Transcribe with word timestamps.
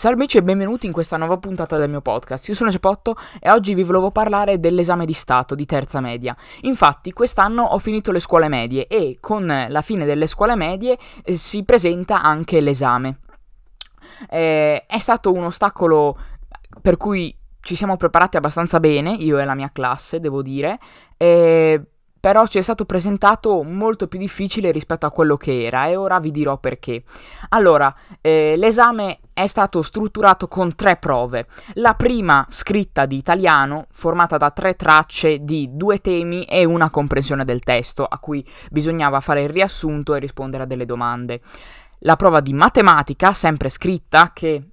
Salve 0.00 0.16
amici 0.16 0.38
e 0.38 0.42
benvenuti 0.42 0.86
in 0.86 0.92
questa 0.92 1.18
nuova 1.18 1.36
puntata 1.36 1.76
del 1.76 1.90
mio 1.90 2.00
podcast. 2.00 2.48
Io 2.48 2.54
sono 2.54 2.70
Cepotto 2.70 3.16
e 3.38 3.50
oggi 3.50 3.74
vi 3.74 3.82
volevo 3.82 4.10
parlare 4.10 4.58
dell'esame 4.58 5.04
di 5.04 5.12
Stato 5.12 5.54
di 5.54 5.66
terza 5.66 6.00
media. 6.00 6.34
Infatti, 6.62 7.12
quest'anno 7.12 7.64
ho 7.64 7.76
finito 7.76 8.10
le 8.10 8.18
scuole 8.18 8.48
medie 8.48 8.86
e 8.86 9.18
con 9.20 9.44
la 9.68 9.82
fine 9.82 10.06
delle 10.06 10.26
scuole 10.26 10.56
medie 10.56 10.96
eh, 11.22 11.34
si 11.34 11.64
presenta 11.64 12.22
anche 12.22 12.62
l'esame. 12.62 13.18
Eh, 14.30 14.86
è 14.86 14.98
stato 15.00 15.34
un 15.34 15.44
ostacolo 15.44 16.16
per 16.80 16.96
cui 16.96 17.36
ci 17.60 17.76
siamo 17.76 17.98
preparati 17.98 18.38
abbastanza 18.38 18.80
bene, 18.80 19.12
io 19.12 19.38
e 19.38 19.44
la 19.44 19.54
mia 19.54 19.68
classe, 19.70 20.18
devo 20.18 20.40
dire. 20.40 20.78
Eh, 21.18 21.78
però 22.20 22.46
ci 22.46 22.58
è 22.58 22.60
stato 22.60 22.84
presentato 22.84 23.62
molto 23.62 24.06
più 24.06 24.18
difficile 24.18 24.70
rispetto 24.70 25.06
a 25.06 25.10
quello 25.10 25.36
che 25.36 25.64
era 25.64 25.86
e 25.86 25.96
ora 25.96 26.20
vi 26.20 26.30
dirò 26.30 26.58
perché. 26.58 27.02
Allora, 27.48 27.92
eh, 28.20 28.54
l'esame 28.56 29.20
è 29.32 29.46
stato 29.46 29.80
strutturato 29.80 30.46
con 30.46 30.74
tre 30.74 30.96
prove. 30.96 31.46
La 31.74 31.94
prima 31.94 32.46
scritta 32.50 33.06
di 33.06 33.16
italiano, 33.16 33.86
formata 33.90 34.36
da 34.36 34.50
tre 34.50 34.76
tracce 34.76 35.42
di 35.42 35.70
due 35.72 35.98
temi 35.98 36.44
e 36.44 36.64
una 36.64 36.90
comprensione 36.90 37.46
del 37.46 37.60
testo, 37.60 38.04
a 38.04 38.18
cui 38.18 38.46
bisognava 38.70 39.20
fare 39.20 39.42
il 39.42 39.48
riassunto 39.48 40.14
e 40.14 40.18
rispondere 40.18 40.64
a 40.64 40.66
delle 40.66 40.84
domande. 40.84 41.40
La 42.00 42.16
prova 42.16 42.40
di 42.40 42.52
matematica, 42.52 43.32
sempre 43.32 43.68
scritta, 43.70 44.32
che 44.34 44.69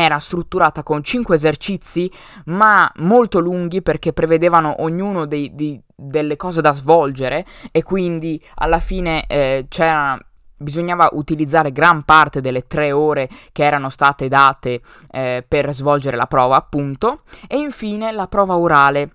era 0.00 0.18
strutturata 0.18 0.82
con 0.82 1.04
5 1.04 1.36
esercizi, 1.36 2.10
ma 2.46 2.90
molto 2.96 3.38
lunghi 3.38 3.80
perché 3.80 4.12
prevedevano 4.12 4.82
ognuno 4.82 5.24
dei, 5.24 5.54
dei, 5.54 5.80
delle 5.94 6.36
cose 6.36 6.60
da 6.60 6.72
svolgere 6.72 7.44
e 7.70 7.84
quindi 7.84 8.42
alla 8.56 8.80
fine 8.80 9.24
eh, 9.26 9.66
bisognava 10.56 11.10
utilizzare 11.12 11.70
gran 11.70 12.02
parte 12.02 12.40
delle 12.40 12.66
tre 12.66 12.90
ore 12.90 13.28
che 13.52 13.62
erano 13.62 13.88
state 13.88 14.26
date 14.26 14.80
eh, 15.12 15.44
per 15.46 15.72
svolgere 15.72 16.16
la 16.16 16.26
prova, 16.26 16.56
appunto, 16.56 17.22
e 17.46 17.58
infine 17.58 18.10
la 18.10 18.26
prova 18.26 18.56
orale. 18.56 19.10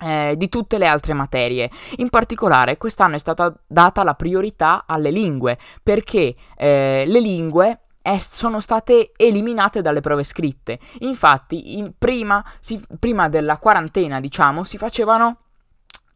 Eh, 0.00 0.34
di 0.36 0.48
tutte 0.48 0.78
le 0.78 0.86
altre 0.86 1.12
materie. 1.12 1.68
In 1.96 2.08
particolare 2.08 2.76
quest'anno 2.76 3.16
è 3.16 3.18
stata 3.18 3.52
data 3.66 4.04
la 4.04 4.14
priorità 4.14 4.84
alle 4.86 5.10
lingue, 5.10 5.58
perché 5.82 6.36
eh, 6.56 7.02
le 7.04 7.20
lingue 7.20 7.80
sono 8.20 8.60
state 8.60 9.12
eliminate 9.16 9.82
dalle 9.82 10.00
prove 10.00 10.24
scritte. 10.24 10.78
Infatti, 11.00 11.76
in, 11.78 11.92
prima, 11.98 12.44
si, 12.60 12.80
prima 12.98 13.28
della 13.28 13.58
quarantena, 13.58 14.20
diciamo, 14.20 14.64
si 14.64 14.78
facevano 14.78 15.38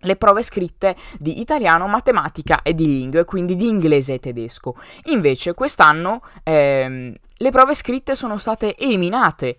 le 0.05 0.17
prove 0.17 0.43
scritte 0.43 0.97
di 1.19 1.41
italiano, 1.41 1.87
matematica 1.87 2.63
e 2.63 2.75
di 2.75 2.87
lingue, 2.87 3.25
quindi 3.25 3.57
di 3.57 3.69
inglese 3.69 4.15
e 4.15 4.19
tedesco. 4.19 4.75
Invece 5.05 5.55
quest'anno 5.55 6.23
ehm, 6.43 7.15
le 7.37 7.51
prove 7.51 7.75
scritte 7.75 8.15
sono 8.15 8.39
state 8.39 8.77
eliminate 8.77 9.57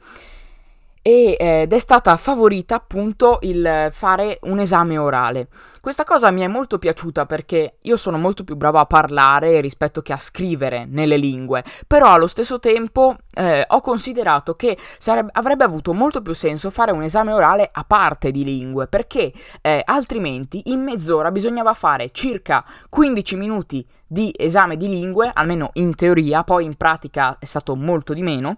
ed 1.06 1.74
è 1.74 1.80
stata 1.80 2.16
favorita 2.16 2.76
appunto 2.76 3.40
il 3.42 3.90
fare 3.92 4.40
un 4.44 4.60
esame 4.60 4.98
orale. 4.98 5.50
Questa 5.82 6.06
cosa 6.06 6.32
mi 6.32 6.40
è 6.40 6.48
molto 6.48 6.80
piaciuta 6.80 7.26
perché 7.26 7.76
io 7.82 7.98
sono 7.98 8.18
molto 8.18 8.46
più 8.46 8.56
bravo 8.56 8.78
a 8.78 8.86
parlare 8.86 9.60
rispetto 9.60 10.02
che 10.02 10.14
a 10.14 10.18
scrivere 10.18 10.86
nelle 10.86 11.18
lingue, 11.18 11.62
però 11.86 12.14
allo 12.14 12.28
stesso 12.28 12.58
tempo 12.60 13.18
eh, 13.34 13.66
ho 13.68 13.82
considerato 13.82 14.56
che 14.56 14.78
sarebbe, 14.98 15.32
avrebbe 15.34 15.66
avuto 15.66 15.92
molto 15.92 16.22
più 16.22 16.34
senso 16.34 16.70
fare 16.70 16.94
un 16.94 17.04
esame 17.04 17.34
orale 17.34 17.70
a 17.70 17.84
parte 17.84 18.32
di 18.32 18.46
lingue, 18.46 18.88
perché 18.88 19.34
eh, 19.62 19.82
altrimenti 19.84 20.62
in 20.72 20.84
mezz'ora 20.84 21.32
bisognava 21.32 21.74
fare 21.74 22.12
circa 22.14 22.64
15 22.88 23.36
minuti 23.36 23.86
di 24.08 24.34
esame 24.38 24.78
di 24.78 24.88
lingue, 24.88 25.32
almeno 25.34 25.72
in 25.74 25.96
teoria, 25.96 26.44
poi 26.44 26.66
in 26.66 26.76
pratica 26.76 27.38
è 27.40 27.46
stato 27.46 27.76
molto 27.76 28.14
di 28.14 28.22
meno, 28.22 28.58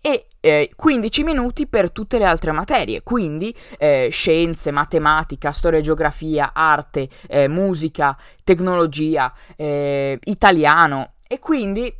e 0.00 0.26
eh, 0.46 0.70
15 0.76 1.24
minuti 1.24 1.66
per 1.66 1.90
tutte 1.90 2.18
le 2.18 2.24
altre 2.24 2.52
materie, 2.52 3.02
quindi 3.02 3.52
eh, 3.78 4.08
scienze, 4.12 4.70
matematica, 4.70 5.50
storia 5.50 5.80
e 5.80 5.82
geografia, 5.82 6.52
arte, 6.54 7.08
eh, 7.26 7.48
musica, 7.48 8.16
tecnologia, 8.44 9.32
eh, 9.56 10.18
italiano, 10.24 11.14
e 11.26 11.40
quindi 11.40 11.92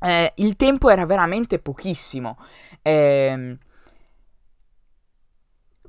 eh, 0.00 0.32
il 0.36 0.56
tempo 0.56 0.90
era 0.90 1.06
veramente 1.06 1.58
pochissimo. 1.58 2.36
Eh, 2.82 3.56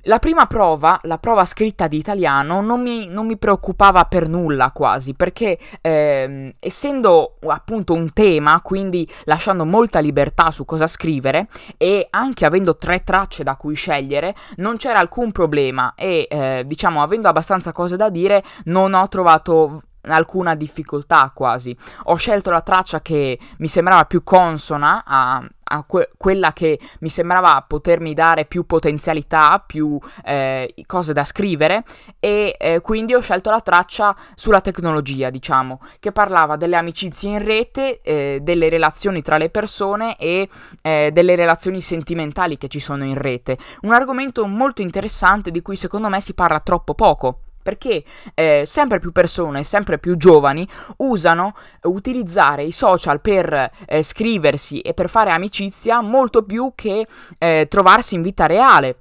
la 0.04 0.18
prima 0.18 0.46
prova, 0.46 0.98
la 1.02 1.18
prova 1.18 1.44
scritta 1.44 1.86
di 1.86 1.96
italiano, 1.96 2.60
non 2.60 2.82
mi, 2.82 3.06
non 3.06 3.26
mi 3.26 3.36
preoccupava 3.36 4.04
per 4.04 4.28
nulla 4.28 4.70
quasi, 4.70 5.14
perché 5.14 5.58
ehm, 5.80 6.52
essendo 6.58 7.36
appunto 7.46 7.94
un 7.94 8.12
tema, 8.12 8.60
quindi 8.60 9.08
lasciando 9.24 9.64
molta 9.64 10.00
libertà 10.00 10.50
su 10.50 10.64
cosa 10.64 10.86
scrivere 10.86 11.48
e 11.76 12.06
anche 12.10 12.44
avendo 12.44 12.76
tre 12.76 13.02
tracce 13.02 13.42
da 13.42 13.56
cui 13.56 13.74
scegliere, 13.74 14.34
non 14.56 14.76
c'era 14.76 14.98
alcun 14.98 15.32
problema 15.32 15.94
e 15.96 16.26
eh, 16.28 16.62
diciamo 16.66 17.02
avendo 17.02 17.28
abbastanza 17.28 17.72
cose 17.72 17.96
da 17.96 18.08
dire 18.08 18.42
non 18.64 18.94
ho 18.94 19.08
trovato 19.08 19.82
alcuna 20.06 20.54
difficoltà 20.54 21.30
quasi. 21.34 21.76
Ho 22.04 22.16
scelto 22.16 22.50
la 22.50 22.60
traccia 22.60 23.00
che 23.00 23.38
mi 23.58 23.68
sembrava 23.68 24.04
più 24.04 24.22
consona 24.22 25.02
a, 25.06 25.42
a 25.64 25.84
que- 25.84 26.10
quella 26.16 26.52
che 26.52 26.78
mi 27.00 27.08
sembrava 27.08 27.64
potermi 27.66 28.14
dare 28.14 28.44
più 28.44 28.66
potenzialità, 28.66 29.62
più 29.64 29.98
eh, 30.24 30.74
cose 30.86 31.12
da 31.12 31.24
scrivere 31.24 31.84
e 32.20 32.56
eh, 32.58 32.80
quindi 32.80 33.14
ho 33.14 33.20
scelto 33.20 33.50
la 33.50 33.60
traccia 33.60 34.14
sulla 34.34 34.60
tecnologia, 34.60 35.30
diciamo, 35.30 35.80
che 36.00 36.12
parlava 36.12 36.56
delle 36.56 36.76
amicizie 36.76 37.30
in 37.30 37.44
rete, 37.44 38.00
eh, 38.02 38.40
delle 38.42 38.68
relazioni 38.68 39.22
tra 39.22 39.36
le 39.36 39.50
persone 39.50 40.16
e 40.16 40.48
eh, 40.82 41.10
delle 41.12 41.34
relazioni 41.34 41.80
sentimentali 41.80 42.58
che 42.58 42.68
ci 42.68 42.80
sono 42.80 43.04
in 43.04 43.14
rete. 43.14 43.58
Un 43.82 43.92
argomento 43.92 44.46
molto 44.46 44.82
interessante 44.82 45.50
di 45.50 45.62
cui 45.62 45.76
secondo 45.76 46.08
me 46.08 46.20
si 46.20 46.34
parla 46.34 46.60
troppo 46.60 46.94
poco 46.94 47.38
perché 47.64 48.04
eh, 48.34 48.62
sempre 48.66 49.00
più 49.00 49.10
persone, 49.10 49.64
sempre 49.64 49.98
più 49.98 50.16
giovani 50.16 50.68
usano 50.98 51.54
utilizzare 51.84 52.62
i 52.62 52.70
social 52.70 53.22
per 53.22 53.70
eh, 53.86 54.02
scriversi 54.02 54.80
e 54.80 54.92
per 54.92 55.08
fare 55.08 55.30
amicizia 55.30 56.02
molto 56.02 56.44
più 56.44 56.72
che 56.74 57.06
eh, 57.38 57.66
trovarsi 57.68 58.14
in 58.14 58.22
vita 58.22 58.44
reale. 58.44 58.98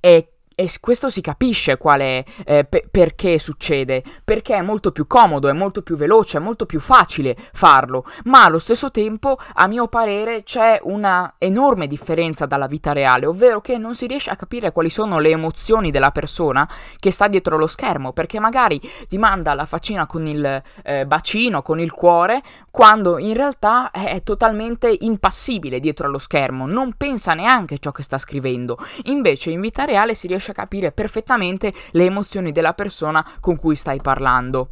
E 0.00 0.35
e 0.58 0.70
questo 0.80 1.10
si 1.10 1.20
capisce 1.20 1.76
quale, 1.76 2.24
eh, 2.46 2.64
pe- 2.64 2.88
perché 2.90 3.38
succede, 3.38 4.02
perché 4.24 4.54
è 4.54 4.62
molto 4.62 4.90
più 4.90 5.06
comodo, 5.06 5.48
è 5.48 5.52
molto 5.52 5.82
più 5.82 5.96
veloce, 5.96 6.38
è 6.38 6.40
molto 6.40 6.64
più 6.64 6.80
facile 6.80 7.36
farlo, 7.52 8.06
ma 8.24 8.44
allo 8.44 8.58
stesso 8.58 8.90
tempo, 8.90 9.38
a 9.52 9.66
mio 9.66 9.86
parere, 9.88 10.44
c'è 10.44 10.80
una 10.84 11.34
enorme 11.36 11.86
differenza 11.86 12.46
dalla 12.46 12.68
vita 12.68 12.94
reale, 12.94 13.26
ovvero 13.26 13.60
che 13.60 13.76
non 13.76 13.94
si 13.94 14.06
riesce 14.06 14.30
a 14.30 14.36
capire 14.36 14.72
quali 14.72 14.88
sono 14.88 15.18
le 15.18 15.28
emozioni 15.28 15.90
della 15.90 16.10
persona 16.10 16.66
che 16.98 17.10
sta 17.10 17.28
dietro 17.28 17.58
lo 17.58 17.66
schermo, 17.66 18.14
perché 18.14 18.40
magari 18.40 18.80
ti 19.08 19.18
manda 19.18 19.52
la 19.52 19.66
faccina 19.66 20.06
con 20.06 20.26
il 20.26 20.62
eh, 20.82 21.04
bacino, 21.04 21.60
con 21.60 21.80
il 21.80 21.92
cuore, 21.92 22.40
quando 22.70 23.18
in 23.18 23.34
realtà 23.34 23.90
è, 23.90 24.22
totalmente 24.22 24.94
impassibile 25.00 25.80
dietro 25.80 26.06
allo 26.06 26.18
schermo, 26.18 26.66
non 26.66 26.94
pensa 26.96 27.34
neanche 27.34 27.78
ciò 27.78 27.92
che 27.92 28.02
sta 28.02 28.16
scrivendo, 28.16 28.78
invece 29.04 29.50
in 29.50 29.60
vita 29.60 29.84
reale 29.84 30.14
si 30.14 30.26
riesce 30.26 30.45
riesce 30.46 30.50
a 30.52 30.54
capire 30.54 30.92
perfettamente 30.92 31.72
le 31.92 32.04
emozioni 32.04 32.52
della 32.52 32.74
persona 32.74 33.26
con 33.40 33.56
cui 33.56 33.74
stai 33.74 34.00
parlando. 34.00 34.70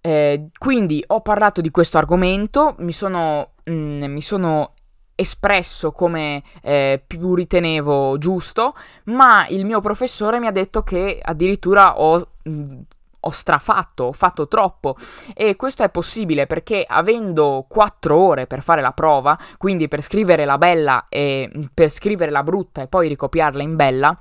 Eh, 0.00 0.50
quindi 0.56 1.02
ho 1.08 1.20
parlato 1.20 1.60
di 1.60 1.70
questo 1.70 1.98
argomento, 1.98 2.76
mi 2.78 2.92
sono, 2.92 3.52
mm, 3.68 4.04
mi 4.04 4.22
sono 4.22 4.72
espresso 5.16 5.92
come 5.92 6.42
eh, 6.62 7.02
più 7.04 7.34
ritenevo 7.34 8.16
giusto, 8.18 8.74
ma 9.04 9.46
il 9.48 9.64
mio 9.64 9.80
professore 9.80 10.38
mi 10.38 10.46
ha 10.46 10.52
detto 10.52 10.82
che 10.82 11.18
addirittura 11.20 11.98
ho 11.98 12.28
mh, 12.44 12.50
mm, 12.50 12.80
ho 13.26 13.30
strafatto, 13.30 14.04
ho 14.04 14.12
fatto 14.12 14.48
troppo. 14.48 14.96
E 15.34 15.56
questo 15.56 15.82
è 15.82 15.90
possibile 15.90 16.46
perché 16.46 16.84
avendo 16.86 17.66
4 17.68 18.16
ore 18.16 18.46
per 18.46 18.62
fare 18.62 18.80
la 18.80 18.92
prova, 18.92 19.38
quindi 19.58 19.88
per 19.88 20.00
scrivere 20.00 20.44
la 20.44 20.58
bella 20.58 21.06
e 21.08 21.50
per 21.74 21.90
scrivere 21.90 22.30
la 22.30 22.42
brutta 22.42 22.82
e 22.82 22.86
poi 22.86 23.08
ricopiarla 23.08 23.62
in 23.62 23.76
bella, 23.76 24.16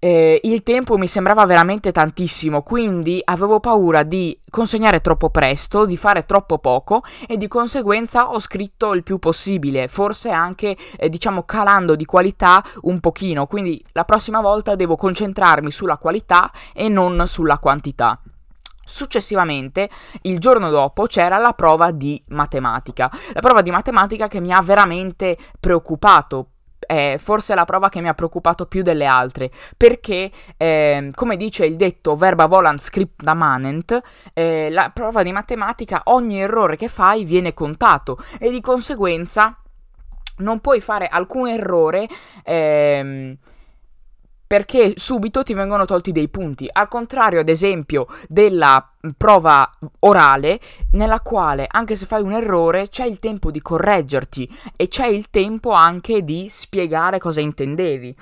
eh, 0.00 0.40
il 0.44 0.62
tempo 0.62 0.96
mi 0.96 1.08
sembrava 1.08 1.44
veramente 1.44 1.90
tantissimo, 1.90 2.62
quindi 2.62 3.20
avevo 3.24 3.58
paura 3.58 4.04
di 4.04 4.38
consegnare 4.48 5.00
troppo 5.00 5.30
presto, 5.30 5.86
di 5.86 5.96
fare 5.96 6.24
troppo 6.24 6.58
poco 6.58 7.02
e 7.26 7.36
di 7.36 7.48
conseguenza 7.48 8.30
ho 8.30 8.38
scritto 8.38 8.94
il 8.94 9.02
più 9.02 9.18
possibile, 9.18 9.88
forse 9.88 10.30
anche 10.30 10.76
eh, 10.96 11.08
diciamo 11.08 11.42
calando 11.42 11.96
di 11.96 12.04
qualità 12.04 12.62
un 12.82 13.00
pochino, 13.00 13.46
quindi 13.46 13.84
la 13.92 14.04
prossima 14.04 14.40
volta 14.40 14.76
devo 14.76 14.94
concentrarmi 14.94 15.70
sulla 15.70 15.98
qualità 15.98 16.50
e 16.72 16.88
non 16.88 17.26
sulla 17.26 17.58
quantità. 17.58 18.20
Successivamente, 18.84 19.90
il 20.22 20.38
giorno 20.38 20.70
dopo, 20.70 21.04
c'era 21.04 21.36
la 21.36 21.52
prova 21.52 21.90
di 21.90 22.22
matematica. 22.28 23.10
La 23.34 23.40
prova 23.40 23.60
di 23.60 23.70
matematica 23.70 24.28
che 24.28 24.40
mi 24.40 24.50
ha 24.50 24.62
veramente 24.62 25.36
preoccupato 25.60 26.52
è 26.88 27.16
forse 27.18 27.54
la 27.54 27.66
prova 27.66 27.90
che 27.90 28.00
mi 28.00 28.08
ha 28.08 28.14
preoccupato 28.14 28.64
più 28.64 28.82
delle 28.82 29.04
altre, 29.04 29.50
perché, 29.76 30.30
eh, 30.56 31.10
come 31.14 31.36
dice 31.36 31.66
il 31.66 31.76
detto 31.76 32.16
verba 32.16 32.46
volant 32.46 32.80
scripta 32.80 33.34
manent, 33.34 34.00
eh, 34.32 34.70
la 34.70 34.90
prova 34.94 35.22
di 35.22 35.30
matematica, 35.30 36.00
ogni 36.04 36.40
errore 36.40 36.76
che 36.76 36.88
fai 36.88 37.24
viene 37.24 37.52
contato 37.52 38.16
e 38.38 38.50
di 38.50 38.62
conseguenza 38.62 39.54
non 40.38 40.60
puoi 40.60 40.80
fare 40.80 41.08
alcun 41.08 41.48
errore. 41.48 42.08
Ehm, 42.42 43.36
perché 44.48 44.94
subito 44.96 45.42
ti 45.42 45.52
vengono 45.52 45.84
tolti 45.84 46.10
dei 46.10 46.28
punti. 46.28 46.68
Al 46.72 46.88
contrario, 46.88 47.38
ad 47.38 47.50
esempio, 47.50 48.06
della 48.26 48.94
prova 49.16 49.70
orale, 50.00 50.58
nella 50.92 51.20
quale 51.20 51.66
anche 51.68 51.94
se 51.94 52.06
fai 52.06 52.22
un 52.22 52.32
errore 52.32 52.88
c'è 52.88 53.04
il 53.04 53.18
tempo 53.18 53.50
di 53.50 53.60
correggerti 53.60 54.50
e 54.74 54.88
c'è 54.88 55.06
il 55.06 55.28
tempo 55.28 55.70
anche 55.70 56.24
di 56.24 56.48
spiegare 56.48 57.18
cosa 57.18 57.42
intendevi. 57.42 58.16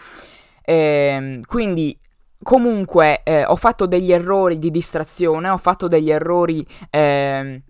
Eh, 0.62 1.40
quindi 1.46 1.96
comunque 2.42 3.22
eh, 3.22 3.44
ho 3.44 3.56
fatto 3.56 3.86
degli 3.86 4.10
errori 4.10 4.58
di 4.58 4.72
distrazione, 4.72 5.48
ho 5.48 5.56
fatto 5.56 5.86
degli 5.86 6.10
errori 6.10 6.66
eh, 6.90 7.62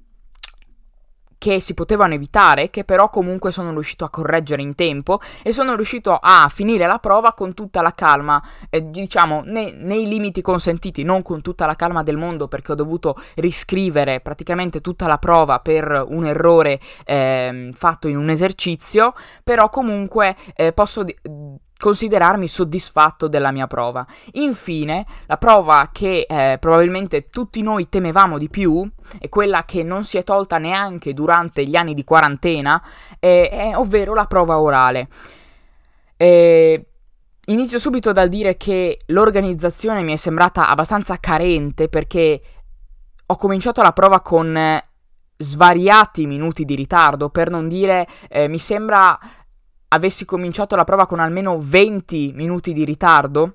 che 1.46 1.60
si 1.60 1.74
potevano 1.74 2.14
evitare, 2.14 2.70
che 2.70 2.82
però 2.82 3.08
comunque 3.08 3.52
sono 3.52 3.70
riuscito 3.70 4.04
a 4.04 4.10
correggere 4.10 4.62
in 4.62 4.74
tempo 4.74 5.20
e 5.44 5.52
sono 5.52 5.76
riuscito 5.76 6.18
a 6.20 6.50
finire 6.52 6.88
la 6.88 6.98
prova 6.98 7.34
con 7.34 7.54
tutta 7.54 7.82
la 7.82 7.94
calma, 7.94 8.42
eh, 8.68 8.90
diciamo 8.90 9.42
ne, 9.44 9.70
nei 9.70 10.08
limiti 10.08 10.42
consentiti, 10.42 11.04
non 11.04 11.22
con 11.22 11.42
tutta 11.42 11.64
la 11.64 11.76
calma 11.76 12.02
del 12.02 12.16
mondo 12.16 12.48
perché 12.48 12.72
ho 12.72 12.74
dovuto 12.74 13.14
riscrivere 13.36 14.18
praticamente 14.18 14.80
tutta 14.80 15.06
la 15.06 15.18
prova 15.18 15.60
per 15.60 16.04
un 16.08 16.24
errore 16.24 16.80
eh, 17.04 17.70
fatto 17.72 18.08
in 18.08 18.16
un 18.16 18.28
esercizio, 18.28 19.14
però 19.44 19.68
comunque 19.68 20.34
eh, 20.56 20.72
posso... 20.72 21.04
Di- 21.04 21.16
considerarmi 21.78 22.48
soddisfatto 22.48 23.28
della 23.28 23.52
mia 23.52 23.66
prova. 23.66 24.06
Infine, 24.32 25.04
la 25.26 25.36
prova 25.36 25.90
che 25.92 26.26
eh, 26.28 26.56
probabilmente 26.58 27.28
tutti 27.28 27.62
noi 27.62 27.88
temevamo 27.88 28.38
di 28.38 28.48
più, 28.48 28.88
e 29.18 29.28
quella 29.28 29.64
che 29.64 29.82
non 29.82 30.04
si 30.04 30.16
è 30.16 30.24
tolta 30.24 30.58
neanche 30.58 31.12
durante 31.14 31.64
gli 31.66 31.76
anni 31.76 31.94
di 31.94 32.04
quarantena, 32.04 32.82
eh, 33.18 33.48
è, 33.48 33.76
ovvero 33.76 34.14
la 34.14 34.26
prova 34.26 34.58
orale. 34.58 35.08
Eh, 36.16 36.86
inizio 37.46 37.78
subito 37.78 38.12
dal 38.12 38.28
dire 38.28 38.56
che 38.56 39.00
l'organizzazione 39.06 40.02
mi 40.02 40.14
è 40.14 40.16
sembrata 40.16 40.68
abbastanza 40.68 41.18
carente 41.18 41.88
perché 41.88 42.40
ho 43.26 43.36
cominciato 43.36 43.82
la 43.82 43.92
prova 43.92 44.20
con 44.22 44.80
svariati 45.38 46.26
minuti 46.26 46.64
di 46.64 46.74
ritardo, 46.74 47.28
per 47.28 47.50
non 47.50 47.68
dire 47.68 48.06
eh, 48.28 48.48
mi 48.48 48.58
sembra 48.58 49.18
avessi 49.88 50.24
cominciato 50.24 50.76
la 50.76 50.84
prova 50.84 51.06
con 51.06 51.20
almeno 51.20 51.58
20 51.60 52.32
minuti 52.34 52.72
di 52.72 52.84
ritardo 52.84 53.54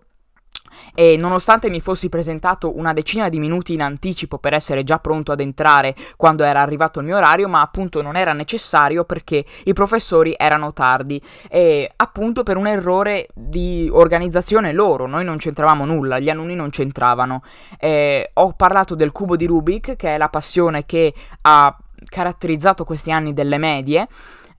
e 0.94 1.18
nonostante 1.18 1.70
mi 1.70 1.82
fossi 1.82 2.10
presentato 2.10 2.78
una 2.78 2.94
decina 2.94 3.30
di 3.30 3.40
minuti 3.40 3.74
in 3.74 3.82
anticipo 3.82 4.38
per 4.38 4.54
essere 4.54 4.84
già 4.84 5.00
pronto 5.00 5.32
ad 5.32 5.40
entrare 5.40 5.96
quando 6.16 6.44
era 6.44 6.62
arrivato 6.62 7.00
il 7.00 7.06
mio 7.06 7.18
orario, 7.18 7.48
ma 7.48 7.62
appunto 7.62 8.02
non 8.02 8.16
era 8.16 8.34
necessario 8.34 9.04
perché 9.04 9.44
i 9.66 9.74
professori 9.74 10.34
erano 10.38 10.74
tardi 10.74 11.22
e 11.50 11.92
appunto 11.96 12.44
per 12.44 12.58
un 12.58 12.68
errore 12.68 13.28
di 13.34 13.90
organizzazione 13.92 14.72
loro, 14.72 15.08
noi 15.08 15.24
non 15.24 15.38
c'entravamo 15.38 15.86
nulla, 15.86 16.20
gli 16.20 16.30
alunni 16.30 16.56
non 16.56 16.70
c'entravano. 16.70 17.44
Eh, 17.78 18.32
ho 18.34 18.54
parlato 18.54 18.96
del 18.96 19.12
cubo 19.12 19.36
di 19.36 19.46
Rubik, 19.46 19.96
che 19.96 20.16
è 20.16 20.18
la 20.18 20.30
passione 20.30 20.86
che 20.86 21.14
ha 21.42 21.76
caratterizzato 22.04 22.84
questi 22.84 23.12
anni 23.12 23.32
delle 23.32 23.58
medie 23.58 24.08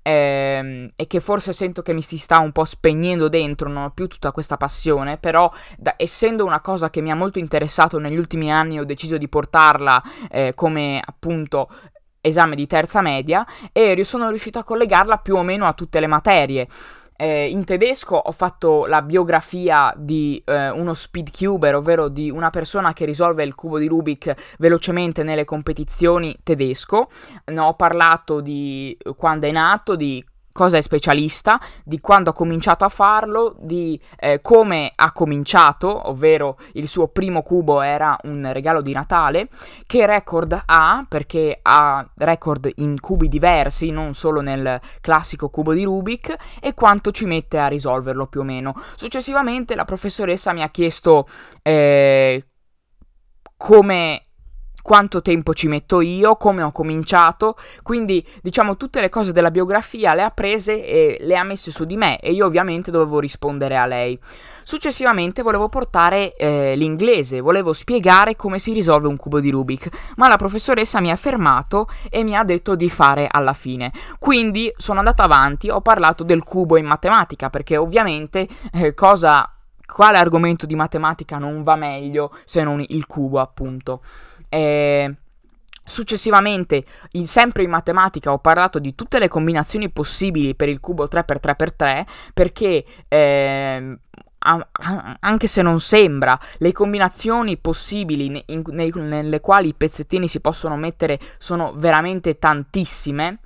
ehm, 0.02 0.90
e 0.94 1.06
che 1.06 1.20
forse 1.20 1.52
sento 1.52 1.82
che 1.82 1.92
mi 1.92 2.02
si 2.02 2.18
sta 2.18 2.38
un 2.38 2.52
po' 2.52 2.64
spegnendo 2.64 3.28
dentro, 3.28 3.68
non 3.68 3.84
ho 3.84 3.90
più 3.90 4.08
tutta 4.08 4.32
questa 4.32 4.56
passione, 4.56 5.16
però 5.16 5.50
da, 5.78 5.94
essendo 5.96 6.44
una 6.44 6.60
cosa 6.60 6.90
che 6.90 7.00
mi 7.00 7.10
ha 7.10 7.14
molto 7.14 7.38
interessato 7.38 7.98
negli 7.98 8.18
ultimi 8.18 8.52
anni 8.52 8.78
ho 8.78 8.84
deciso 8.84 9.16
di 9.16 9.28
portarla 9.28 10.02
eh, 10.30 10.52
come 10.54 11.00
appunto 11.04 11.68
esame 12.22 12.54
di 12.54 12.66
terza 12.66 13.00
media 13.00 13.44
e 13.72 14.00
sono 14.04 14.28
riuscito 14.28 14.58
a 14.58 14.64
collegarla 14.64 15.18
più 15.18 15.36
o 15.36 15.42
meno 15.42 15.66
a 15.66 15.72
tutte 15.72 16.00
le 16.00 16.06
materie. 16.06 16.68
Eh, 17.22 17.50
in 17.50 17.64
tedesco 17.64 18.16
ho 18.16 18.32
fatto 18.32 18.86
la 18.86 19.00
biografia 19.00 19.94
di 19.96 20.42
eh, 20.44 20.70
uno 20.70 20.92
speedcuber, 20.92 21.76
ovvero 21.76 22.08
di 22.08 22.28
una 22.30 22.50
persona 22.50 22.92
che 22.92 23.04
risolve 23.04 23.44
il 23.44 23.54
cubo 23.54 23.78
di 23.78 23.86
Rubik 23.86 24.56
velocemente 24.58 25.22
nelle 25.22 25.44
competizioni 25.44 26.36
tedesco. 26.42 27.10
Ne 27.44 27.60
ho 27.60 27.74
parlato 27.74 28.40
di 28.40 28.98
quando 29.16 29.46
è 29.46 29.52
nato, 29.52 29.94
di 29.94 30.24
cosa 30.52 30.76
è 30.76 30.80
specialista, 30.80 31.60
di 31.84 32.00
quando 32.00 32.30
ha 32.30 32.34
cominciato 32.34 32.84
a 32.84 32.88
farlo, 32.88 33.56
di 33.58 34.00
eh, 34.18 34.40
come 34.40 34.92
ha 34.94 35.12
cominciato, 35.12 36.08
ovvero 36.08 36.58
il 36.74 36.86
suo 36.86 37.08
primo 37.08 37.42
cubo 37.42 37.80
era 37.80 38.16
un 38.24 38.50
regalo 38.52 38.82
di 38.82 38.92
Natale, 38.92 39.48
che 39.86 40.06
record 40.06 40.62
ha, 40.64 41.04
perché 41.08 41.58
ha 41.60 42.06
record 42.16 42.70
in 42.76 43.00
cubi 43.00 43.28
diversi, 43.28 43.90
non 43.90 44.14
solo 44.14 44.40
nel 44.40 44.80
classico 45.00 45.48
cubo 45.48 45.72
di 45.72 45.84
Rubik, 45.84 46.36
e 46.60 46.74
quanto 46.74 47.10
ci 47.10 47.24
mette 47.24 47.58
a 47.58 47.66
risolverlo 47.66 48.26
più 48.26 48.40
o 48.40 48.44
meno. 48.44 48.74
Successivamente 48.94 49.74
la 49.74 49.84
professoressa 49.84 50.52
mi 50.52 50.62
ha 50.62 50.68
chiesto 50.68 51.26
eh, 51.62 52.46
come 53.56 54.26
quanto 54.82 55.22
tempo 55.22 55.54
ci 55.54 55.68
metto 55.68 56.00
io, 56.00 56.36
come 56.36 56.62
ho 56.62 56.72
cominciato, 56.72 57.56
quindi 57.82 58.26
diciamo 58.42 58.76
tutte 58.76 59.00
le 59.00 59.08
cose 59.08 59.32
della 59.32 59.50
biografia 59.50 60.14
le 60.14 60.22
ha 60.22 60.30
prese 60.30 60.84
e 60.84 61.18
le 61.20 61.36
ha 61.36 61.44
messe 61.44 61.70
su 61.70 61.84
di 61.84 61.96
me 61.96 62.18
e 62.18 62.32
io 62.32 62.46
ovviamente 62.46 62.90
dovevo 62.90 63.20
rispondere 63.20 63.76
a 63.76 63.86
lei. 63.86 64.18
Successivamente 64.64 65.42
volevo 65.42 65.68
portare 65.68 66.34
eh, 66.36 66.74
l'inglese, 66.76 67.40
volevo 67.40 67.72
spiegare 67.72 68.36
come 68.36 68.58
si 68.58 68.72
risolve 68.72 69.08
un 69.08 69.16
cubo 69.16 69.40
di 69.40 69.50
Rubik, 69.50 69.88
ma 70.16 70.28
la 70.28 70.36
professoressa 70.36 71.00
mi 71.00 71.10
ha 71.10 71.16
fermato 71.16 71.88
e 72.10 72.22
mi 72.22 72.36
ha 72.36 72.44
detto 72.44 72.74
di 72.74 72.90
fare 72.90 73.28
alla 73.30 73.52
fine. 73.52 73.92
Quindi 74.18 74.72
sono 74.76 74.98
andato 74.98 75.22
avanti, 75.22 75.70
ho 75.70 75.80
parlato 75.80 76.24
del 76.24 76.42
cubo 76.42 76.76
in 76.76 76.86
matematica 76.86 77.50
perché 77.50 77.76
ovviamente 77.76 78.48
eh, 78.72 78.94
cosa 78.94 79.46
quale 79.92 80.16
argomento 80.16 80.64
di 80.64 80.74
matematica 80.74 81.36
non 81.36 81.62
va 81.62 81.76
meglio 81.76 82.34
se 82.44 82.64
non 82.64 82.82
il 82.86 83.06
cubo, 83.06 83.40
appunto. 83.40 84.00
E 84.52 85.16
Successivamente, 85.84 86.84
in, 87.12 87.26
sempre 87.26 87.64
in 87.64 87.70
matematica, 87.70 88.32
ho 88.32 88.38
parlato 88.38 88.78
di 88.78 88.94
tutte 88.94 89.18
le 89.18 89.28
combinazioni 89.28 89.90
possibili 89.90 90.54
per 90.54 90.68
il 90.68 90.78
cubo 90.78 91.06
3x3x3 91.06 92.04
perché 92.32 92.84
eh, 93.08 93.98
anche 94.38 95.46
se 95.48 95.62
non 95.62 95.80
sembra, 95.80 96.38
le 96.58 96.72
combinazioni 96.72 97.56
possibili 97.58 98.26
in, 98.26 98.42
in, 98.46 98.62
nelle 99.08 99.40
quali 99.40 99.68
i 99.68 99.74
pezzettini 99.74 100.28
si 100.28 100.40
possono 100.40 100.76
mettere 100.76 101.18
sono 101.38 101.72
veramente 101.74 102.38
tantissime. 102.38 103.40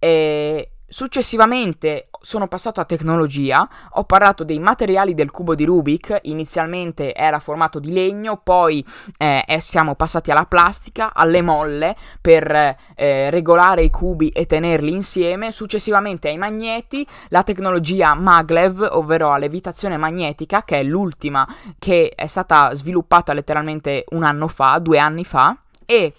E 0.00 0.70
Successivamente 0.90 2.08
sono 2.18 2.48
passato 2.48 2.80
a 2.80 2.86
tecnologia, 2.86 3.68
ho 3.90 4.04
parlato 4.04 4.42
dei 4.42 4.58
materiali 4.58 5.12
del 5.12 5.30
cubo 5.30 5.54
di 5.54 5.66
Rubik, 5.66 6.20
inizialmente 6.22 7.14
era 7.14 7.40
formato 7.40 7.78
di 7.78 7.92
legno, 7.92 8.40
poi 8.42 8.82
eh, 9.18 9.44
siamo 9.60 9.96
passati 9.96 10.30
alla 10.30 10.46
plastica, 10.46 11.12
alle 11.12 11.42
molle 11.42 11.94
per 12.22 12.76
eh, 12.94 13.28
regolare 13.28 13.82
i 13.82 13.90
cubi 13.90 14.30
e 14.30 14.46
tenerli 14.46 14.90
insieme, 14.90 15.52
successivamente 15.52 16.28
ai 16.28 16.38
magneti, 16.38 17.06
la 17.28 17.42
tecnologia 17.42 18.14
maglev, 18.14 18.88
ovvero 18.90 19.28
la 19.28 19.36
levitazione 19.36 19.98
magnetica, 19.98 20.64
che 20.64 20.80
è 20.80 20.82
l'ultima 20.82 21.46
che 21.78 22.14
è 22.16 22.26
stata 22.26 22.74
sviluppata 22.74 23.34
letteralmente 23.34 24.06
un 24.12 24.22
anno 24.22 24.48
fa, 24.48 24.78
due 24.78 24.98
anni 24.98 25.26
fa, 25.26 25.54
e 25.84 26.14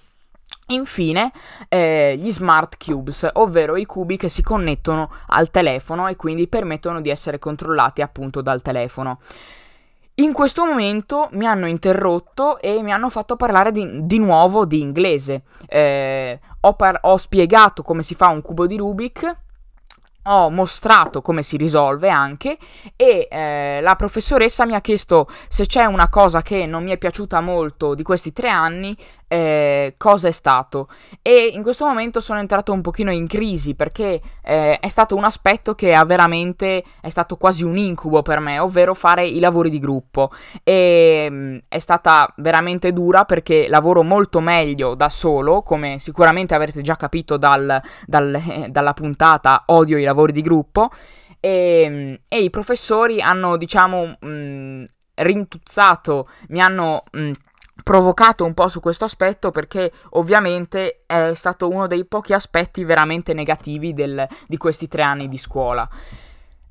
Infine, 0.71 1.31
eh, 1.67 2.15
gli 2.17 2.31
smart 2.31 2.77
cubes, 2.83 3.27
ovvero 3.33 3.75
i 3.75 3.85
cubi 3.85 4.17
che 4.17 4.29
si 4.29 4.43
connettono 4.43 5.11
al 5.27 5.49
telefono 5.49 6.07
e 6.07 6.15
quindi 6.15 6.47
permettono 6.47 7.01
di 7.01 7.09
essere 7.09 7.39
controllati 7.39 8.01
appunto 8.03 8.41
dal 8.41 8.61
telefono. 8.61 9.19
In 10.15 10.33
questo 10.33 10.65
momento 10.65 11.29
mi 11.31 11.45
hanno 11.45 11.65
interrotto 11.65 12.59
e 12.59 12.83
mi 12.83 12.91
hanno 12.91 13.09
fatto 13.09 13.35
parlare 13.35 13.71
di, 13.71 14.05
di 14.05 14.19
nuovo 14.19 14.65
di 14.65 14.81
inglese. 14.81 15.43
Eh, 15.65 16.39
ho, 16.59 16.73
par- 16.73 16.99
ho 17.03 17.17
spiegato 17.17 17.81
come 17.81 18.03
si 18.03 18.13
fa 18.13 18.27
un 18.27 18.41
cubo 18.41 18.67
di 18.67 18.77
Rubik 18.77 19.37
ho 20.23 20.49
mostrato 20.49 21.21
come 21.21 21.43
si 21.43 21.57
risolve 21.57 22.09
anche 22.09 22.57
e 22.95 23.27
eh, 23.29 23.79
la 23.81 23.95
professoressa 23.95 24.65
mi 24.65 24.75
ha 24.75 24.81
chiesto 24.81 25.27
se 25.47 25.65
c'è 25.65 25.85
una 25.85 26.09
cosa 26.09 26.41
che 26.41 26.65
non 26.65 26.83
mi 26.83 26.91
è 26.91 26.97
piaciuta 26.97 27.39
molto 27.39 27.95
di 27.95 28.03
questi 28.03 28.33
tre 28.33 28.49
anni 28.49 28.95
eh, 29.29 29.93
cosa 29.95 30.27
è 30.27 30.31
stato. 30.31 30.89
E 31.21 31.51
in 31.53 31.61
questo 31.61 31.85
momento 31.85 32.19
sono 32.19 32.39
entrato 32.39 32.73
un 32.73 32.81
pochino 32.81 33.11
in 33.11 33.27
crisi 33.27 33.75
perché 33.75 34.19
eh, 34.43 34.79
è 34.79 34.87
stato 34.89 35.15
un 35.15 35.23
aspetto 35.23 35.75
che 35.75 35.93
ha 35.93 36.03
veramente 36.03 36.83
è 36.99 37.09
stato 37.09 37.37
quasi 37.37 37.63
un 37.63 37.77
incubo 37.77 38.23
per 38.23 38.39
me 38.39 38.57
ovvero 38.59 38.93
fare 38.93 39.25
i 39.25 39.39
lavori 39.39 39.69
di 39.69 39.79
gruppo. 39.79 40.31
E 40.63 41.27
mh, 41.29 41.35
mm, 41.35 41.57
è 41.67 41.79
stata 41.79 42.33
veramente 42.37 42.91
dura 42.91 43.23
perché 43.23 43.67
lavoro 43.69 44.01
molto 44.03 44.39
meglio 44.39 44.95
da 44.95 45.09
solo 45.09 45.61
come 45.61 45.99
sicuramente 45.99 46.55
avrete 46.55 46.81
già 46.81 46.95
capito 46.95 47.37
dal, 47.37 47.79
dal, 48.05 48.67
dalla 48.69 48.93
puntata 48.93 49.63
odio 49.67 49.97
i 49.97 50.03
lavori 50.03 50.31
di 50.31 50.41
gruppo. 50.41 50.89
E, 51.39 52.21
e 52.27 52.41
i 52.41 52.49
professori 52.49 53.21
hanno, 53.21 53.55
diciamo, 53.57 54.17
mh, 54.19 54.83
rintuzzato, 55.15 56.27
mi 56.47 56.61
hanno... 56.61 57.03
Mh, 57.11 57.31
provocato 57.89 58.45
un 58.45 58.53
po' 58.53 58.67
su 58.67 58.81
questo 58.81 59.05
aspetto 59.05 59.49
perché 59.49 59.91
ovviamente 60.11 61.05
è 61.07 61.33
stato 61.33 61.67
uno 61.67 61.87
dei 61.87 62.05
pochi 62.05 62.33
aspetti 62.33 62.83
veramente 62.83 63.33
negativi 63.33 63.93
del, 63.93 64.27
di 64.45 64.57
questi 64.57 64.87
tre 64.87 65.01
anni 65.01 65.27
di 65.27 65.39
scuola. 65.39 65.89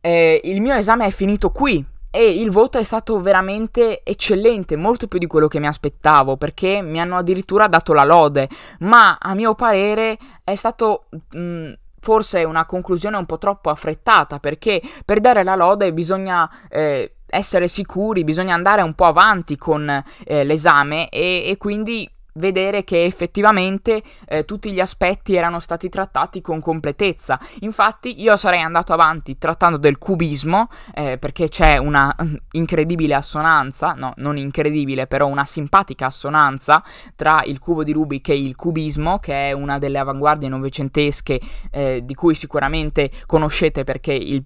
Eh, 0.00 0.40
il 0.44 0.60
mio 0.60 0.75
esame 0.75 1.06
è 1.06 1.10
finito 1.10 1.50
qui 1.50 1.84
e 2.08 2.40
il 2.40 2.52
voto 2.52 2.78
è 2.78 2.84
stato 2.84 3.20
veramente 3.20 4.04
eccellente, 4.04 4.76
molto 4.76 5.08
più 5.08 5.18
di 5.18 5.26
quello 5.26 5.48
che 5.48 5.58
mi 5.58 5.66
aspettavo 5.66 6.37
perché 6.37 6.82
mi 6.82 7.00
hanno 7.00 7.16
addirittura 7.16 7.66
dato 7.66 7.92
la 7.92 8.04
lode, 8.04 8.48
ma 8.80 9.18
a 9.20 9.34
mio 9.34 9.56
parere 9.56 10.16
è 10.44 10.54
stato... 10.54 11.06
Mh, 11.32 11.72
forse 12.00 12.44
una 12.44 12.64
conclusione 12.64 13.16
un 13.16 13.26
po' 13.26 13.38
troppo 13.38 13.70
affrettata 13.70 14.38
perché 14.38 14.80
per 15.04 15.18
dare 15.18 15.42
la 15.42 15.56
lode 15.56 15.92
bisogna 15.92 16.48
eh, 16.68 17.17
essere 17.28 17.68
sicuri, 17.68 18.25
bisogna 18.25 18.54
andare 18.54 18.82
un 18.82 18.94
po' 18.94 19.04
avanti 19.04 19.56
con 19.56 19.88
eh, 20.25 20.44
l'esame 20.44 21.08
e, 21.08 21.44
e, 21.47 21.56
quindi 21.56 22.08
vedere 22.38 22.85
che 22.85 23.04
effettivamente 23.04 24.02
eh, 24.26 24.44
tutti 24.44 24.73
gli 24.73 24.80
aspetti 24.80 25.35
erano 25.35 25.58
stati 25.58 25.88
trattati 25.88 26.40
con 26.40 26.61
completezza. 26.61 27.38
Infatti 27.61 28.23
io 28.23 28.37
sarei 28.37 28.62
andato 28.62 28.92
avanti 28.92 29.38
trattando 29.38 29.76
del 29.76 29.99
cubismo 29.99 30.68
eh, 30.94 31.18
perché 31.18 31.49
c'è 31.49 31.76
una 31.76 32.14
incredibile 32.52 33.14
assonanza, 33.14 33.92
no, 33.92 34.12
non 34.16 34.37
incredibile, 34.37 35.06
però 35.06 35.26
una 35.26 35.44
simpatica 35.44 36.06
assonanza 36.06 36.82
tra 37.14 37.42
il 37.44 37.58
cubo 37.58 37.82
di 37.82 37.92
Rubik 37.92 38.28
e 38.30 38.40
il 38.40 38.54
cubismo, 38.54 39.18
che 39.18 39.49
è 39.49 39.52
una 39.52 39.78
delle 39.78 39.99
avanguardie 39.99 40.49
novecentesche 40.49 41.40
eh, 41.70 42.00
di 42.04 42.14
cui 42.14 42.35
sicuramente 42.35 43.11
conoscete 43.26 43.85
perché 43.85 44.12
il 44.12 44.44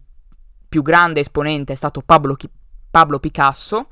più 0.69 0.81
grande 0.81 1.21
esponente 1.21 1.75
è 1.75 1.77
stato 1.77 2.01
Pablo, 2.01 2.35
Pablo 2.93 3.19
Picasso 3.19 3.87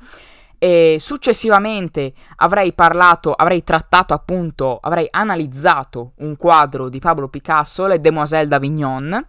e 0.59 0.97
successivamente 0.99 2.13
avrei 2.35 2.71
parlato, 2.73 3.33
avrei 3.33 3.63
trattato 3.63 4.13
appunto, 4.13 4.77
avrei 4.79 5.07
analizzato 5.09 6.11
un 6.17 6.37
quadro 6.37 6.87
di 6.87 6.99
Pablo 6.99 7.29
Picasso, 7.29 7.87
Le 7.87 7.99
Demoiselles 7.99 8.47
d'Avignon, 8.47 9.25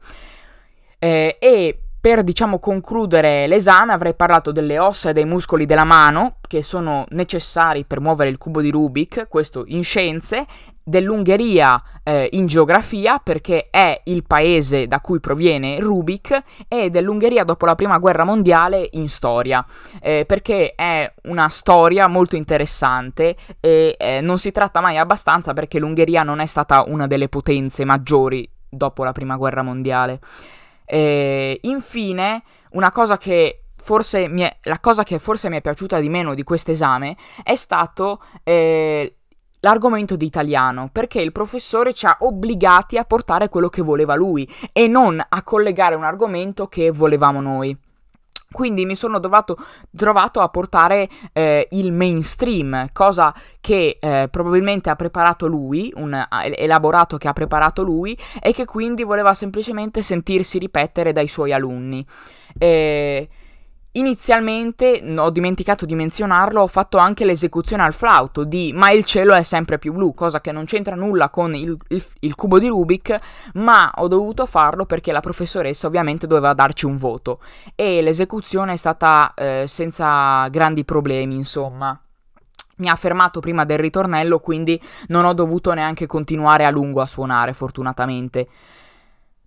eh, 0.99 1.37
e 1.41 1.79
per 1.99 2.23
diciamo 2.23 2.59
concludere 2.59 3.47
l'esame 3.47 3.95
avrei 3.95 4.15
parlato 4.15 4.53
delle 4.53 4.79
ossa 4.79 5.11
e 5.11 5.13
dei 5.15 5.25
muscoli 5.25 5.65
della 5.65 5.85
mano 5.85 6.37
che 6.47 6.63
sono 6.63 7.07
necessari 7.11 7.85
per 7.85 8.01
muovere 8.01 8.29
il 8.29 8.37
cubo 8.37 8.61
di 8.61 8.71
Rubik, 8.71 9.27
questo 9.29 9.63
in 9.69 9.85
scienze, 9.85 10.45
dell'Ungheria 10.85 11.83
eh, 12.03 12.29
in 12.33 12.47
geografia 12.47 13.19
perché 13.19 13.69
è 13.71 14.01
il 14.05 14.25
paese 14.25 14.87
da 14.87 15.01
cui 15.01 15.21
proviene 15.21 15.79
Rubik 15.79 16.43
e 16.69 16.91
dell'Ungheria 16.91 17.45
dopo 17.45 17.67
la 17.67 17.75
prima 17.75 17.99
guerra 17.99 18.25
mondiale 18.25 18.89
in 18.93 19.09
storia 19.09 19.65
eh, 20.01 20.25
perché 20.27 20.75
è 20.75 21.13
una 21.25 21.49
storia 21.49 22.09
molto 22.09 22.37
interessante 22.37 23.37
e 23.61 23.97
eh, 23.99 24.21
non 24.21 24.39
si 24.39 24.51
tratta 24.51 24.81
mai 24.81 24.99
abbastanza 24.99 25.53
perché 25.53 25.79
l'Ungheria 25.79 26.23
non 26.23 26.41
è 26.41 26.47
stata 26.47 26.85
una 26.87 27.07
delle 27.07 27.29
potenze 27.29 27.85
maggiori 27.85 28.49
dopo 28.69 29.05
la 29.05 29.13
prima 29.13 29.37
guerra 29.37 29.63
mondiale. 29.63 30.21
infine, 30.89 32.43
una 32.73 32.91
cosa 32.91 33.17
che 33.17 33.63
forse 33.83 34.25
è, 34.25 34.57
la 34.63 34.79
cosa 34.79 35.03
che 35.03 35.19
forse 35.19 35.49
mi 35.49 35.57
è 35.57 35.61
piaciuta 35.61 35.99
di 35.99 36.09
meno 36.09 36.35
di 36.35 36.45
questo 36.45 36.71
esame 36.71 37.17
è 37.43 37.55
stato 37.57 38.23
eh, 38.45 39.17
l'argomento 39.63 40.17
di 40.17 40.27
italiano, 40.27 40.89
perché 40.93 41.21
il 41.21 41.33
professore 41.33 41.95
ci 41.95 42.07
ha 42.07 42.17
obbligati 42.21 42.99
a 42.99 43.05
portare 43.05 43.49
quello 43.49 43.69
che 43.69 43.83
voleva 43.83 44.15
lui 44.15 44.49
e 44.73 44.87
non 44.87 45.25
a 45.27 45.43
collegare 45.43 45.95
un 45.95 46.05
argomento 46.05 46.67
che 46.67 46.91
volevamo 46.91 47.41
noi. 47.41 47.77
Quindi 48.51 48.85
mi 48.85 48.95
sono 48.95 49.19
dovato, 49.19 49.57
trovato 49.97 50.41
a 50.41 50.49
portare 50.49 51.09
eh, 51.33 51.67
il 51.71 51.93
mainstream, 51.93 52.91
cosa 52.93 53.35
che 53.61 53.97
eh, 53.99 54.29
probabilmente 54.31 54.91
ha 54.91 54.97
preparato 54.97 55.47
lui, 55.47 55.91
un 55.97 56.13
elaborato 56.55 57.17
che 57.17 57.29
ha 57.29 57.33
preparato 57.33 57.83
lui 57.83 58.17
e 58.41 58.53
che 58.53 58.67
quindi 58.67 59.05
voleva 59.05 59.33
semplicemente 59.33 60.03
sentirsi 60.03 60.59
ripetere 60.59 61.13
dai 61.13 61.29
suoi 61.29 61.53
alunni. 61.53 62.05
Eh, 62.59 63.29
Inizialmente, 63.95 65.05
ho 65.19 65.29
dimenticato 65.29 65.85
di 65.85 65.95
menzionarlo, 65.95 66.63
ho 66.63 66.67
fatto 66.67 66.97
anche 66.97 67.27
l'esecuzione 67.27 67.83
al 67.83 67.93
flauto 67.93 68.43
di 68.43 68.73
Ma 68.75 68.91
il 68.91 69.05
cielo 69.05 69.35
è 69.35 69.43
sempre 69.43 69.79
più 69.79 69.93
blu, 69.93 70.15
cosa 70.15 70.41
che 70.41 70.51
non 70.51 70.65
c'entra 70.65 70.95
nulla 70.95 71.29
con 71.29 71.55
il, 71.55 71.77
il, 71.89 72.03
il, 72.21 72.35
cubo 72.35 72.59
di 72.59 72.69
Rubik, 72.69 73.19
ma 73.55 73.93
ho 73.97 74.09
dovuto 74.09 74.47
farlo 74.47 74.87
perché 74.87 75.13
la 75.13 75.21
professoressa 75.21 75.89
ovviamente 75.89 76.27
doveva 76.27 76.55
darci 76.55 76.87
un 76.87 76.97
voto 76.97 77.41
e 77.75 78.01
l'esecuzione 78.01 78.73
è 78.73 78.77
stata 78.77 79.35
eh, 79.35 79.65
senza 79.67 80.49
grandi 80.49 80.87
problemi, 80.87 81.35
insomma. 81.35 81.99
Mi 82.77 82.89
ha 82.89 82.97
fermato 82.97 83.41
prima 83.41 83.67
del 83.67 83.79
ritornello, 83.79 84.39
quindi 84.39 84.81
non 85.09 85.27
ho 85.27 85.35
dovuto 85.35 85.75
neanche 85.75 86.07
continuare 86.07 86.65
a 86.65 86.71
lungo 86.71 87.03
a 87.03 87.07
suonare, 87.07 87.53
fortunatamente. 87.53 88.49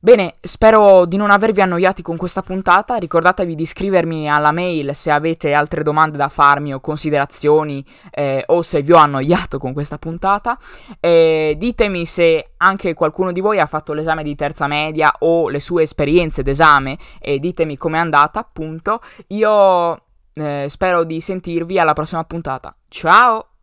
Bene, 0.06 0.36
spero 0.40 1.06
di 1.06 1.18
non 1.18 1.32
avervi 1.32 1.62
annoiati 1.62 2.04
con 2.04 2.16
questa 2.16 2.44
puntata, 2.44 2.98
ricordatevi 2.98 3.56
di 3.56 3.64
iscrivermi 3.64 4.30
alla 4.30 4.52
mail 4.52 4.94
se 4.94 5.10
avete 5.10 5.52
altre 5.54 5.82
domande 5.82 6.16
da 6.16 6.30
farmi 6.30 6.76
o 6.76 6.80
considerazioni 6.80 7.84
eh, 8.12 8.44
o 8.46 8.62
se 8.62 8.84
vi 8.84 8.92
ho 8.92 8.98
annoiato 8.98 9.58
con 9.58 9.74
questa 9.74 9.98
puntata. 9.98 10.60
Eh, 11.00 11.56
ditemi 11.58 12.06
se 12.06 12.52
anche 12.58 12.94
qualcuno 12.94 13.32
di 13.32 13.42
voi 13.42 13.60
ha 13.60 13.66
fatto 13.66 13.94
l'esame 13.94 14.22
di 14.22 14.36
terza 14.36 14.68
media 14.68 15.12
o 15.22 15.50
le 15.50 15.60
sue 15.60 15.82
esperienze 15.82 16.44
d'esame 16.44 17.00
e 17.20 17.40
ditemi 17.40 17.76
com'è 17.76 17.98
andata, 17.98 18.38
appunto. 18.38 19.02
Io 19.30 20.00
eh, 20.34 20.68
spero 20.70 21.04
di 21.04 21.20
sentirvi 21.20 21.80
alla 21.80 21.94
prossima 21.94 22.24
puntata. 22.26 22.76
Ciao! 22.90 23.55